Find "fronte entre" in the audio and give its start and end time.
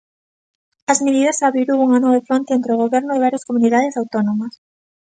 2.27-2.71